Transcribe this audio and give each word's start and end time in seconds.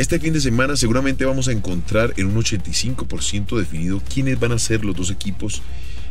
Este 0.00 0.18
fin 0.18 0.32
de 0.32 0.40
semana 0.40 0.76
seguramente 0.76 1.26
vamos 1.26 1.48
a 1.48 1.52
encontrar 1.52 2.14
en 2.16 2.28
un 2.28 2.36
85% 2.36 3.58
definido 3.58 4.00
quiénes 4.00 4.40
van 4.40 4.52
a 4.52 4.58
ser 4.58 4.82
los 4.82 4.96
dos 4.96 5.10
equipos 5.10 5.60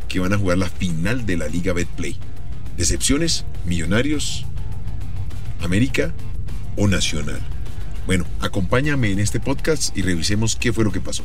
que 0.07 0.19
van 0.19 0.31
a 0.31 0.37
jugar 0.37 0.59
la 0.59 0.69
final 0.69 1.25
de 1.25 1.37
la 1.37 1.47
Liga 1.47 1.73
Betplay. 1.73 2.15
Decepciones, 2.77 3.45
Millonarios, 3.65 4.45
América 5.61 6.13
o 6.77 6.87
Nacional. 6.87 7.39
Bueno, 8.05 8.25
acompáñame 8.41 9.09
en 9.09 9.17
este 9.17 9.39
podcast 9.39 9.97
y 9.97 10.03
revisemos 10.03 10.55
qué 10.55 10.71
fue 10.71 10.83
lo 10.83 10.91
que 10.91 11.01
pasó. 11.01 11.23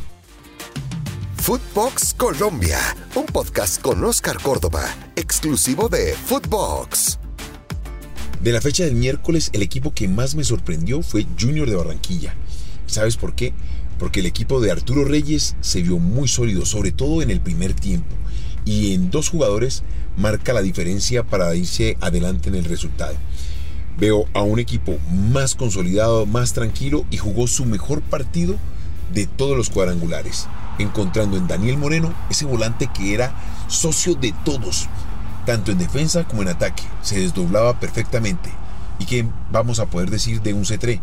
Footbox 1.37 2.15
Colombia, 2.15 2.79
un 3.15 3.27
podcast 3.27 3.79
con 3.83 4.03
Oscar 4.03 4.41
Córdoba, 4.41 4.87
exclusivo 5.17 5.91
de 5.91 6.15
Footbox. 6.15 7.19
De 8.41 8.53
la 8.53 8.61
fecha 8.61 8.85
del 8.85 8.95
miércoles, 8.95 9.51
el 9.53 9.61
equipo 9.61 9.93
que 9.93 10.09
más 10.09 10.35
me 10.35 10.45
sorprendió 10.45 11.03
fue 11.03 11.27
Junior 11.39 11.69
de 11.69 11.77
Barranquilla. 11.77 12.35
¿Sabes 12.95 13.17
por 13.17 13.35
qué? 13.35 13.53
Porque 13.99 14.21
el 14.21 14.27
equipo 14.27 14.61
de 14.61 14.71
Arturo 14.71 15.05
Reyes 15.05 15.57
se 15.61 15.83
vio 15.83 15.99
muy 15.99 16.29
sólido, 16.29 16.65
sobre 16.65 16.93
todo 16.93 17.23
en 17.23 17.31
el 17.33 17.41
primer 17.41 17.75
tiempo. 17.75 18.15
Y 18.65 18.95
en 18.95 19.11
dos 19.11 19.31
jugadores 19.31 19.83
marca 20.17 20.53
la 20.53 20.63
diferencia 20.63 21.25
para 21.25 21.53
irse 21.57 21.97
adelante 22.01 22.51
en 22.51 22.55
el 22.55 22.65
resultado. 22.65 23.17
Veo 23.99 24.27
a 24.33 24.43
un 24.43 24.61
equipo 24.61 24.97
más 25.11 25.57
consolidado, 25.57 26.25
más 26.25 26.53
tranquilo 26.53 27.05
y 27.11 27.17
jugó 27.17 27.49
su 27.49 27.65
mejor 27.65 28.01
partido 28.01 28.55
de 29.13 29.27
todos 29.27 29.57
los 29.57 29.71
cuadrangulares, 29.71 30.47
encontrando 30.79 31.37
en 31.37 31.49
Daniel 31.49 31.79
Moreno 31.79 32.15
ese 32.31 32.45
volante 32.45 32.89
que 32.95 33.13
era 33.13 33.35
socio 33.67 34.15
de 34.15 34.33
todos, 34.45 34.89
tanto 35.47 35.73
en 35.73 35.79
defensa 35.79 36.29
como 36.29 36.43
en 36.43 36.49
ataque. 36.49 36.85
Se 37.03 37.19
desdoblaba 37.19 37.81
perfectamente. 37.81 38.51
¿Y 39.01 39.07
qué 39.07 39.27
vamos 39.51 39.81
a 39.81 39.87
poder 39.87 40.11
decir 40.11 40.43
de 40.43 40.55
un 40.55 40.63
C3? 40.63 41.01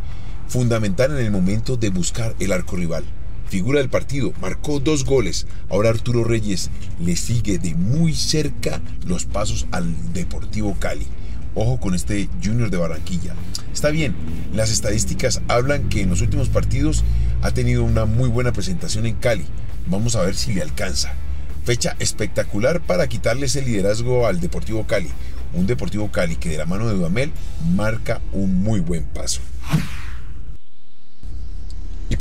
Fundamental 0.51 1.17
en 1.17 1.25
el 1.25 1.31
momento 1.31 1.77
de 1.77 1.91
buscar 1.91 2.35
el 2.41 2.51
arco 2.51 2.75
rival. 2.75 3.05
Figura 3.47 3.79
del 3.79 3.89
partido, 3.89 4.33
marcó 4.41 4.81
dos 4.81 5.05
goles. 5.05 5.47
Ahora 5.69 5.91
Arturo 5.91 6.25
Reyes 6.25 6.69
le 6.99 7.15
sigue 7.15 7.57
de 7.57 7.73
muy 7.73 8.13
cerca 8.13 8.81
los 9.07 9.23
pasos 9.23 9.65
al 9.71 9.95
Deportivo 10.11 10.75
Cali. 10.77 11.07
Ojo 11.55 11.79
con 11.79 11.95
este 11.95 12.27
Junior 12.43 12.69
de 12.69 12.75
Barranquilla. 12.75 13.33
Está 13.71 13.91
bien, 13.91 14.13
las 14.53 14.71
estadísticas 14.71 15.41
hablan 15.47 15.87
que 15.87 16.01
en 16.01 16.09
los 16.09 16.19
últimos 16.19 16.49
partidos 16.49 17.05
ha 17.41 17.51
tenido 17.51 17.85
una 17.85 18.03
muy 18.03 18.27
buena 18.27 18.51
presentación 18.51 19.05
en 19.05 19.15
Cali. 19.15 19.45
Vamos 19.87 20.17
a 20.17 20.21
ver 20.23 20.35
si 20.35 20.53
le 20.53 20.63
alcanza. 20.63 21.13
Fecha 21.63 21.95
espectacular 21.99 22.81
para 22.81 23.07
quitarle 23.07 23.45
ese 23.45 23.61
liderazgo 23.61 24.27
al 24.27 24.41
Deportivo 24.41 24.85
Cali. 24.85 25.11
Un 25.53 25.65
Deportivo 25.65 26.11
Cali 26.11 26.35
que 26.35 26.49
de 26.49 26.57
la 26.57 26.65
mano 26.65 26.89
de 26.89 26.95
Dudamel 26.95 27.31
marca 27.73 28.19
un 28.33 28.61
muy 28.61 28.81
buen 28.81 29.05
paso. 29.05 29.39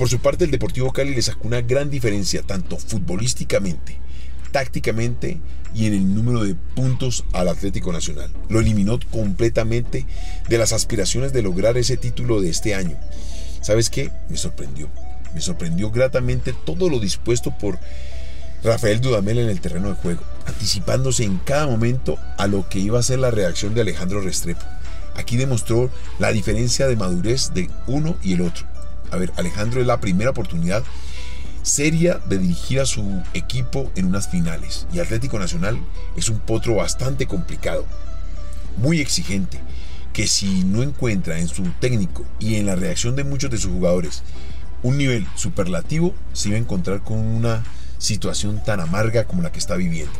Por 0.01 0.09
su 0.09 0.19
parte 0.19 0.47
el 0.47 0.51
Deportivo 0.51 0.95
Cali 0.95 1.15
le 1.15 1.20
sacó 1.20 1.47
una 1.47 1.61
gran 1.61 1.91
diferencia 1.91 2.41
tanto 2.41 2.79
futbolísticamente, 2.79 3.98
tácticamente 4.51 5.39
y 5.75 5.84
en 5.84 5.93
el 5.93 6.15
número 6.15 6.43
de 6.43 6.55
puntos 6.55 7.27
al 7.34 7.48
Atlético 7.48 7.93
Nacional. 7.93 8.31
Lo 8.48 8.61
eliminó 8.61 8.98
completamente 9.11 10.06
de 10.48 10.56
las 10.56 10.73
aspiraciones 10.73 11.34
de 11.34 11.43
lograr 11.43 11.77
ese 11.77 11.98
título 11.98 12.41
de 12.41 12.48
este 12.48 12.75
año. 12.75 12.97
¿Sabes 13.61 13.91
qué? 13.91 14.11
Me 14.31 14.39
sorprendió. 14.39 14.89
Me 15.34 15.43
sorprendió 15.43 15.91
gratamente 15.91 16.55
todo 16.65 16.89
lo 16.89 16.98
dispuesto 16.98 17.53
por 17.59 17.78
Rafael 18.65 19.03
Dudamel 19.03 19.41
en 19.41 19.51
el 19.51 19.61
terreno 19.61 19.91
de 19.91 19.97
juego, 19.97 20.23
anticipándose 20.47 21.25
en 21.25 21.37
cada 21.37 21.67
momento 21.67 22.17
a 22.39 22.47
lo 22.47 22.67
que 22.71 22.78
iba 22.78 22.98
a 22.98 23.03
ser 23.03 23.19
la 23.19 23.31
reacción 23.31 23.75
de 23.75 23.83
Alejandro 23.83 24.23
Restrepo. 24.23 24.65
Aquí 25.15 25.37
demostró 25.37 25.91
la 26.19 26.33
diferencia 26.33 26.87
de 26.87 26.97
madurez 26.97 27.53
de 27.53 27.69
uno 27.87 28.17
y 28.23 28.33
el 28.33 28.41
otro. 28.41 28.70
A 29.11 29.16
ver, 29.16 29.33
Alejandro 29.36 29.80
es 29.80 29.86
la 29.86 30.00
primera 30.00 30.30
oportunidad 30.30 30.84
seria 31.62 32.20
de 32.27 32.39
dirigir 32.39 32.80
a 32.80 32.86
su 32.86 33.22
equipo 33.34 33.91
en 33.94 34.06
unas 34.06 34.28
finales. 34.28 34.86
Y 34.92 35.00
Atlético 35.00 35.39
Nacional 35.39 35.78
es 36.16 36.28
un 36.28 36.39
potro 36.39 36.77
bastante 36.77 37.26
complicado, 37.26 37.87
muy 38.76 39.00
exigente, 39.00 39.60
que 40.12 40.26
si 40.26 40.65
no 40.65 40.82
encuentra 40.82 41.38
en 41.38 41.49
su 41.49 41.62
técnico 41.81 42.25
y 42.38 42.56
en 42.56 42.66
la 42.66 42.76
reacción 42.76 43.16
de 43.16 43.25
muchos 43.25 43.50
de 43.50 43.59
sus 43.59 43.72
jugadores 43.72 44.22
un 44.82 44.97
nivel 44.97 45.26
superlativo, 45.34 46.15
se 46.32 46.50
va 46.50 46.54
a 46.56 46.59
encontrar 46.59 47.03
con 47.03 47.19
una 47.19 47.65
situación 47.99 48.62
tan 48.65 48.81
amarga 48.81 49.25
como 49.25 49.43
la 49.43 49.53
que 49.53 49.59
está 49.59 49.76
viviendo. 49.76 50.12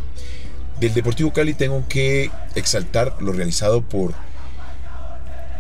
Del 0.81 0.95
Deportivo 0.95 1.33
Cali 1.33 1.55
tengo 1.55 1.87
que 1.89 2.31
exaltar 2.55 3.17
lo 3.21 3.33
realizado 3.33 3.83
por 3.83 4.15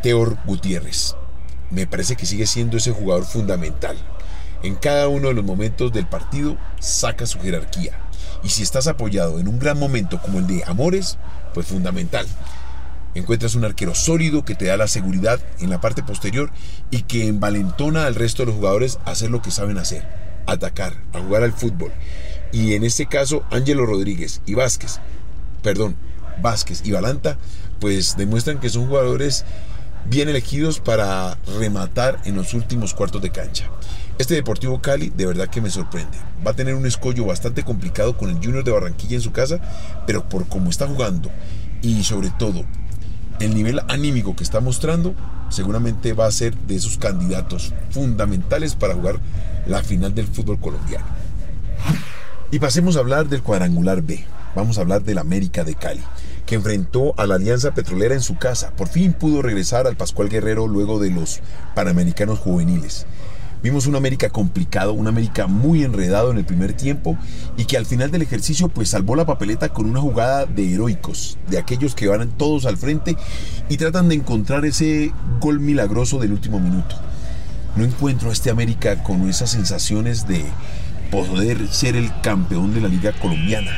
Teor 0.02 0.36
Gutiérrez. 0.44 1.14
Me 1.70 1.86
parece 1.86 2.16
que 2.16 2.26
sigue 2.26 2.46
siendo 2.46 2.76
ese 2.76 2.92
jugador 2.92 3.24
fundamental. 3.24 3.96
En 4.62 4.74
cada 4.74 5.08
uno 5.08 5.28
de 5.28 5.34
los 5.34 5.44
momentos 5.44 5.92
del 5.92 6.06
partido 6.06 6.56
saca 6.80 7.26
su 7.26 7.40
jerarquía. 7.40 7.98
Y 8.42 8.48
si 8.48 8.62
estás 8.62 8.86
apoyado 8.86 9.38
en 9.38 9.48
un 9.48 9.58
gran 9.58 9.78
momento 9.78 10.20
como 10.20 10.38
el 10.38 10.46
de 10.46 10.64
Amores, 10.66 11.18
pues 11.54 11.66
fundamental. 11.66 12.26
Encuentras 13.14 13.54
un 13.54 13.64
arquero 13.64 13.94
sólido 13.94 14.44
que 14.44 14.54
te 14.54 14.66
da 14.66 14.76
la 14.76 14.86
seguridad 14.86 15.40
en 15.60 15.70
la 15.70 15.80
parte 15.80 16.02
posterior 16.02 16.50
y 16.90 17.02
que 17.02 17.26
envalentona 17.26 18.06
al 18.06 18.14
resto 18.14 18.42
de 18.42 18.46
los 18.46 18.56
jugadores 18.56 18.98
a 19.04 19.12
hacer 19.12 19.30
lo 19.30 19.42
que 19.42 19.50
saben 19.50 19.78
hacer 19.78 20.20
atacar, 20.50 20.94
a 21.12 21.20
jugar 21.20 21.42
al 21.42 21.52
fútbol. 21.52 21.92
Y 22.52 22.74
en 22.74 22.84
este 22.84 23.06
caso, 23.06 23.44
Ángelo 23.50 23.86
Rodríguez 23.86 24.40
y 24.46 24.54
Vázquez, 24.54 25.00
perdón, 25.62 25.96
Vázquez 26.42 26.82
y 26.84 26.92
Balanta, 26.92 27.38
pues 27.78 28.16
demuestran 28.16 28.58
que 28.58 28.68
son 28.68 28.86
jugadores 28.86 29.44
bien 30.06 30.28
elegidos 30.28 30.80
para 30.80 31.36
rematar 31.58 32.20
en 32.24 32.36
los 32.36 32.54
últimos 32.54 32.94
cuartos 32.94 33.22
de 33.22 33.30
cancha. 33.30 33.70
Este 34.18 34.34
Deportivo 34.34 34.82
Cali 34.82 35.10
de 35.10 35.26
verdad 35.26 35.48
que 35.48 35.60
me 35.60 35.70
sorprende. 35.70 36.18
Va 36.46 36.50
a 36.50 36.56
tener 36.56 36.74
un 36.74 36.86
escollo 36.86 37.24
bastante 37.24 37.62
complicado 37.62 38.16
con 38.16 38.28
el 38.28 38.36
Junior 38.36 38.64
de 38.64 38.70
Barranquilla 38.70 39.16
en 39.16 39.22
su 39.22 39.32
casa, 39.32 39.60
pero 40.06 40.28
por 40.28 40.46
cómo 40.46 40.70
está 40.70 40.86
jugando 40.86 41.30
y 41.82 42.04
sobre 42.04 42.30
todo 42.30 42.64
el 43.40 43.54
nivel 43.54 43.80
anímico 43.88 44.36
que 44.36 44.44
está 44.44 44.60
mostrando, 44.60 45.14
seguramente 45.48 46.12
va 46.12 46.26
a 46.26 46.30
ser 46.30 46.54
de 46.54 46.76
esos 46.76 46.98
candidatos 46.98 47.72
fundamentales 47.90 48.74
para 48.74 48.94
jugar 48.94 49.18
la 49.66 49.82
final 49.82 50.14
del 50.14 50.26
fútbol 50.26 50.60
colombiano. 50.60 51.06
Y 52.50 52.58
pasemos 52.58 52.96
a 52.96 53.00
hablar 53.00 53.28
del 53.28 53.42
cuadrangular 53.42 54.02
B. 54.02 54.24
Vamos 54.54 54.76
a 54.76 54.82
hablar 54.82 55.02
del 55.02 55.18
América 55.18 55.64
de 55.64 55.74
Cali, 55.74 56.02
que 56.50 56.56
enfrentó 56.56 57.14
a 57.16 57.28
la 57.28 57.36
Alianza 57.36 57.74
Petrolera 57.74 58.12
en 58.12 58.22
su 58.22 58.36
casa. 58.36 58.72
Por 58.74 58.88
fin 58.88 59.12
pudo 59.12 59.40
regresar 59.40 59.86
al 59.86 59.94
Pascual 59.94 60.28
Guerrero 60.28 60.66
luego 60.66 60.98
de 60.98 61.08
los 61.08 61.38
Panamericanos 61.76 62.40
juveniles. 62.40 63.06
Vimos 63.62 63.86
un 63.86 63.94
América 63.94 64.30
complicado, 64.30 64.92
un 64.92 65.06
América 65.06 65.46
muy 65.46 65.84
enredado 65.84 66.32
en 66.32 66.38
el 66.38 66.44
primer 66.44 66.72
tiempo 66.72 67.16
y 67.56 67.66
que 67.66 67.76
al 67.76 67.86
final 67.86 68.10
del 68.10 68.22
ejercicio 68.22 68.68
pues 68.68 68.88
salvó 68.88 69.14
la 69.14 69.26
papeleta 69.26 69.68
con 69.68 69.88
una 69.88 70.00
jugada 70.00 70.44
de 70.44 70.74
heroicos, 70.74 71.38
de 71.48 71.58
aquellos 71.58 71.94
que 71.94 72.08
van 72.08 72.28
todos 72.30 72.66
al 72.66 72.76
frente 72.76 73.16
y 73.68 73.76
tratan 73.76 74.08
de 74.08 74.16
encontrar 74.16 74.64
ese 74.64 75.12
gol 75.38 75.60
milagroso 75.60 76.18
del 76.18 76.32
último 76.32 76.58
minuto. 76.58 76.96
No 77.76 77.84
encuentro 77.84 78.28
a 78.28 78.32
este 78.32 78.50
América 78.50 79.04
con 79.04 79.28
esas 79.28 79.50
sensaciones 79.50 80.26
de 80.26 80.44
poder 81.12 81.68
ser 81.68 81.94
el 81.94 82.10
campeón 82.22 82.74
de 82.74 82.80
la 82.80 82.88
liga 82.88 83.12
colombiana 83.12 83.70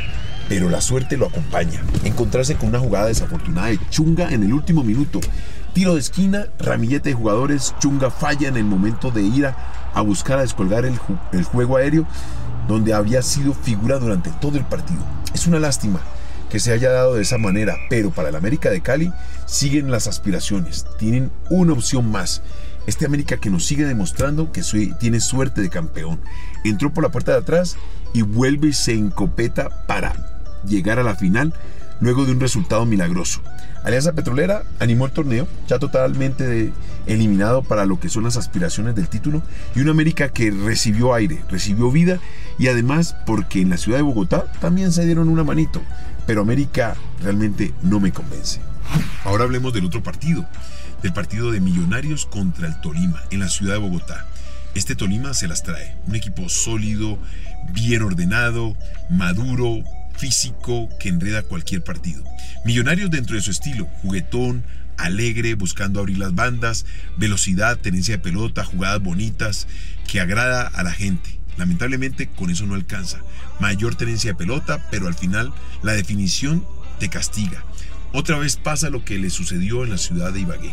pero 0.49 0.69
la 0.69 0.81
suerte 0.81 1.17
lo 1.17 1.27
acompaña. 1.27 1.81
Encontrarse 2.05 2.57
con 2.57 2.69
una 2.71 2.79
jugada 2.79 3.07
desafortunada 3.07 3.69
de 3.69 3.79
Chunga 3.91 4.31
en 4.31 4.43
el 4.43 4.53
último 4.53 4.83
minuto 4.85 5.21
Tiro 5.73 5.95
de 5.95 6.01
esquina, 6.01 6.49
ramillete 6.59 7.09
de 7.09 7.15
jugadores, 7.15 7.75
Chunga 7.81 8.11
falla 8.11 8.49
en 8.49 8.59
el 8.59 8.65
momento 8.65 9.11
de 9.11 9.23
ir 9.23 9.47
a, 9.47 10.01
buscar 10.03 10.39
a 10.39 10.43
descolgar 10.43 10.85
el, 10.85 10.99
juego 11.45 11.79
aéreo 11.79 12.07
donde 12.69 12.93
había 12.93 13.23
sido 13.23 13.55
figura 13.55 13.99
durante 13.99 14.31
todo 14.33 14.59
el 14.59 14.65
partido. 14.65 15.01
Es 15.33 15.47
una 15.47 15.59
lástima 15.59 16.01
que 16.51 16.61
se 16.61 16.73
haya 16.73 16.91
dado 16.91 17.15
de 17.15 17.23
esa 17.23 17.39
manera, 17.39 17.77
pero 17.89 18.11
para 18.11 18.29
el 18.29 18.37
América 18.37 18.69
de 18.69 18.83
Cali 18.83 19.11
siguen 19.47 19.91
las 19.91 20.09
aspiraciones, 20.09 20.85
tienen 20.99 21.31
una 21.49 21.73
opción 21.73 22.11
más. 22.11 22.43
Este 22.87 23.07
América 23.07 23.39
que 23.39 23.49
nos 23.49 23.65
sigue 23.65 23.87
demostrando 23.87 24.53
que 24.53 24.63
tiene 25.01 25.21
suerte 25.21 25.63
de 25.63 25.71
campeón. 25.71 26.21
Entró 26.65 26.93
por 26.93 27.03
la 27.03 27.11
puerta 27.11 27.33
de 27.33 27.39
atrás 27.39 27.77
y 28.13 28.21
vuelve 28.21 28.69
y 28.69 28.73
se 28.75 28.93
encopeta 28.93 29.87
para 29.87 30.32
llegar 30.67 30.99
a 30.99 31.03
la 31.03 31.17
final 31.17 31.55
luego 32.01 32.25
de 32.25 32.33
un 32.33 32.41
resultado 32.41 32.85
milagroso. 32.85 33.41
Alianza 33.85 34.13
Petrolera 34.13 34.63
animó 34.79 35.07
el 35.07 35.13
torneo, 35.13 35.49
ya 35.67 35.79
totalmente 35.79 36.73
eliminado 37.07 37.63
para 37.63 37.85
lo 37.85 37.99
que 37.99 38.09
son 38.09 38.25
las 38.25 38.37
aspiraciones 38.37 38.95
del 38.95 39.09
título, 39.09 39.43
y 39.75 39.81
una 39.81 39.91
América 39.91 40.29
que 40.29 40.51
recibió 40.51 41.15
aire, 41.15 41.43
recibió 41.49 41.91
vida, 41.91 42.19
y 42.59 42.69
además 42.69 43.17
porque 43.27 43.61
en 43.61 43.71
la 43.71 43.77
ciudad 43.77 43.99
de 43.99 44.03
Bogotá 44.03 44.47
también 44.61 44.93
se 44.93 45.05
dieron 45.05 45.29
una 45.29 45.45
manito, 45.45 45.83
pero 46.27 46.43
América 46.43 46.97
realmente 47.23 47.73
no 47.83 47.99
me 47.99 48.13
convence. 48.13 48.61
Ahora 49.25 49.45
hablemos 49.45 49.73
del 49.73 49.85
otro 49.85 50.03
partido, 50.03 50.47
del 51.03 51.13
partido 51.13 51.51
de 51.51 51.61
Millonarios 51.61 52.27
contra 52.27 52.69
el 52.69 52.81
Tolima, 52.81 53.23
en 53.31 53.41
la 53.41 53.49
ciudad 53.49 53.75
de 53.75 53.81
Bogotá. 53.81 54.27
Este 54.75 54.95
Tolima 54.95 55.35
se 55.35 55.49
las 55.49 55.63
trae, 55.63 55.97
un 56.07 56.15
equipo 56.15 56.49
sólido, 56.49 57.19
bien 57.73 58.03
ordenado, 58.03 58.77
maduro, 59.11 59.83
físico 60.23 60.89
que 61.01 61.09
enreda 61.09 61.43
cualquier 61.43 61.83
partido. 61.83 62.23
Millonarios 62.65 63.11
dentro 63.11 63.35
de 63.35 63.43
su 63.43 63.51
estilo, 63.51 63.87
juguetón, 64.03 64.63
alegre, 64.97 65.57
buscando 65.57 65.99
abrir 65.99 66.17
las 66.17 66.33
bandas, 66.33 66.87
velocidad, 67.17 67.77
tenencia 67.77 68.19
de 68.19 68.23
pelota, 68.23 68.65
jugadas 68.65 69.03
bonitas, 69.03 69.67
que 70.07 70.21
agrada 70.21 70.69
a 70.69 70.85
la 70.85 70.93
gente. 70.93 71.41
Lamentablemente 71.57 72.29
con 72.29 72.51
eso 72.51 72.67
no 72.67 72.77
alcanza. 72.77 73.19
Mayor 73.59 73.97
tenencia 73.97 74.31
de 74.31 74.37
pelota, 74.37 74.87
pero 74.93 75.09
al 75.09 75.15
final 75.15 75.53
la 75.83 75.91
definición 75.91 76.65
te 77.01 77.09
castiga. 77.09 77.65
Otra 78.13 78.39
vez 78.39 78.55
pasa 78.55 78.91
lo 78.91 79.05
que 79.05 79.19
le 79.19 79.29
sucedió 79.29 79.83
en 79.83 79.91
la 79.91 79.99
ciudad 79.99 80.33
de 80.33 80.43
Ibagué. 80.43 80.73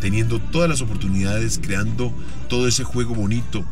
Teniendo 0.00 0.40
todas 0.40 0.68
las 0.68 0.80
oportunidades, 0.80 1.60
creando 1.62 2.12
todo 2.48 2.66
ese 2.66 2.82
juego 2.82 3.14
bonito 3.14 3.64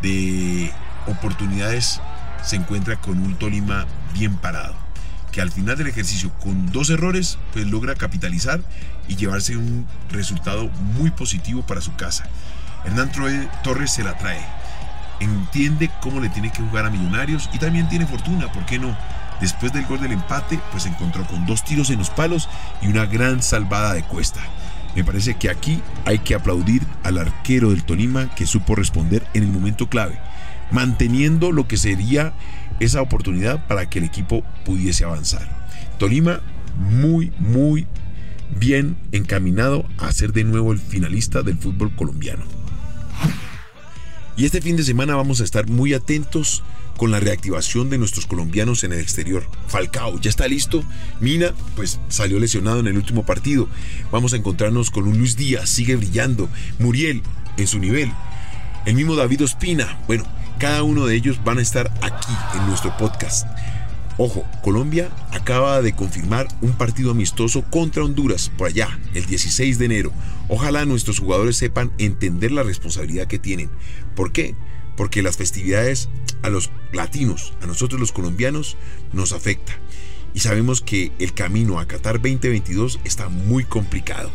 de 0.00 0.72
oportunidades, 1.06 2.00
se 2.44 2.56
encuentra 2.56 2.96
con 2.96 3.18
un 3.18 3.36
Tolima 3.36 3.86
bien 4.12 4.36
parado 4.36 4.84
que 5.34 5.40
al 5.40 5.50
final 5.50 5.76
del 5.76 5.88
ejercicio 5.88 6.30
con 6.40 6.70
dos 6.70 6.90
errores 6.90 7.38
pues 7.52 7.66
logra 7.66 7.96
capitalizar 7.96 8.60
y 9.08 9.16
llevarse 9.16 9.56
un 9.56 9.84
resultado 10.10 10.68
muy 10.96 11.10
positivo 11.10 11.62
para 11.66 11.80
su 11.80 11.92
casa. 11.96 12.28
Hernán 12.84 13.10
Torres 13.64 13.90
se 13.90 14.04
la 14.04 14.16
trae, 14.16 14.40
entiende 15.18 15.90
cómo 16.00 16.20
le 16.20 16.28
tiene 16.28 16.52
que 16.52 16.62
jugar 16.62 16.86
a 16.86 16.90
Millonarios 16.90 17.50
y 17.52 17.58
también 17.58 17.88
tiene 17.88 18.06
fortuna, 18.06 18.52
¿por 18.52 18.64
qué 18.64 18.78
no? 18.78 18.96
Después 19.40 19.72
del 19.72 19.86
gol 19.86 20.00
del 20.00 20.12
empate, 20.12 20.60
pues 20.70 20.84
se 20.84 20.88
encontró 20.88 21.26
con 21.26 21.46
dos 21.46 21.64
tiros 21.64 21.90
en 21.90 21.98
los 21.98 22.10
palos 22.10 22.48
y 22.80 22.86
una 22.86 23.04
gran 23.04 23.42
salvada 23.42 23.92
de 23.92 24.04
cuesta. 24.04 24.40
Me 24.94 25.02
parece 25.02 25.34
que 25.34 25.50
aquí 25.50 25.82
hay 26.04 26.20
que 26.20 26.36
aplaudir 26.36 26.86
al 27.02 27.18
arquero 27.18 27.70
del 27.70 27.82
Tolima 27.82 28.32
que 28.36 28.46
supo 28.46 28.76
responder 28.76 29.26
en 29.34 29.42
el 29.42 29.50
momento 29.50 29.88
clave, 29.88 30.16
manteniendo 30.74 31.52
lo 31.52 31.68
que 31.68 31.76
sería 31.76 32.34
esa 32.80 33.00
oportunidad 33.00 33.66
para 33.68 33.88
que 33.88 34.00
el 34.00 34.04
equipo 34.04 34.42
pudiese 34.64 35.04
avanzar. 35.04 35.68
Tolima 35.98 36.40
muy, 36.76 37.32
muy 37.38 37.86
bien 38.58 38.96
encaminado 39.12 39.86
a 39.98 40.12
ser 40.12 40.32
de 40.32 40.42
nuevo 40.42 40.72
el 40.72 40.80
finalista 40.80 41.42
del 41.42 41.58
fútbol 41.58 41.94
colombiano. 41.94 42.42
Y 44.36 44.46
este 44.46 44.60
fin 44.60 44.76
de 44.76 44.82
semana 44.82 45.14
vamos 45.14 45.40
a 45.40 45.44
estar 45.44 45.68
muy 45.68 45.94
atentos 45.94 46.64
con 46.96 47.12
la 47.12 47.20
reactivación 47.20 47.88
de 47.88 47.98
nuestros 47.98 48.26
colombianos 48.26 48.82
en 48.82 48.92
el 48.92 48.98
exterior. 48.98 49.48
Falcao 49.68 50.20
ya 50.20 50.30
está 50.30 50.48
listo. 50.48 50.82
Mina, 51.20 51.54
pues 51.76 52.00
salió 52.08 52.40
lesionado 52.40 52.80
en 52.80 52.88
el 52.88 52.96
último 52.96 53.24
partido. 53.24 53.68
Vamos 54.10 54.32
a 54.32 54.36
encontrarnos 54.36 54.90
con 54.90 55.06
un 55.06 55.18
Luis 55.18 55.36
Díaz, 55.36 55.68
sigue 55.68 55.94
brillando. 55.94 56.48
Muriel, 56.80 57.22
en 57.56 57.66
su 57.68 57.78
nivel. 57.78 58.10
El 58.86 58.96
mismo 58.96 59.14
David 59.14 59.44
Ospina. 59.44 60.00
Bueno, 60.08 60.24
cada 60.58 60.82
uno 60.82 61.06
de 61.06 61.16
ellos 61.16 61.42
van 61.44 61.58
a 61.58 61.62
estar 61.62 61.90
aquí 62.02 62.32
en 62.56 62.66
nuestro 62.66 62.96
podcast. 62.96 63.46
Ojo, 64.16 64.46
Colombia 64.62 65.10
acaba 65.32 65.82
de 65.82 65.92
confirmar 65.92 66.46
un 66.60 66.72
partido 66.72 67.10
amistoso 67.10 67.62
contra 67.62 68.04
Honduras 68.04 68.50
por 68.56 68.68
allá, 68.68 69.00
el 69.12 69.26
16 69.26 69.78
de 69.78 69.84
enero. 69.86 70.12
Ojalá 70.48 70.84
nuestros 70.84 71.18
jugadores 71.18 71.56
sepan 71.56 71.90
entender 71.98 72.52
la 72.52 72.62
responsabilidad 72.62 73.26
que 73.26 73.40
tienen. 73.40 73.70
¿Por 74.14 74.30
qué? 74.30 74.54
Porque 74.96 75.22
las 75.22 75.36
festividades 75.36 76.08
a 76.42 76.48
los 76.48 76.70
latinos, 76.92 77.54
a 77.60 77.66
nosotros 77.66 78.00
los 78.00 78.12
colombianos, 78.12 78.76
nos 79.12 79.32
afecta. 79.32 79.72
Y 80.32 80.40
sabemos 80.40 80.80
que 80.80 81.10
el 81.18 81.34
camino 81.34 81.80
a 81.80 81.86
Qatar 81.86 82.14
2022 82.14 83.00
está 83.02 83.28
muy 83.28 83.64
complicado. 83.64 84.30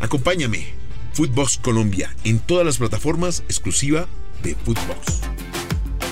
Acompáñame, 0.00 0.66
Footbox 1.14 1.58
Colombia, 1.58 2.14
en 2.24 2.40
todas 2.40 2.66
las 2.66 2.76
plataformas 2.76 3.42
exclusiva 3.48 4.06
de 4.42 4.54
Footbox. 4.54 5.27